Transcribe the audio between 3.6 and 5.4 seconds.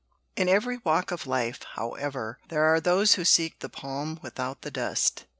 palm without the dust.